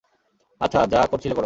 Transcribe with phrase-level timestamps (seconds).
[0.61, 1.39] আচ্ছা, যা করছিলে করো!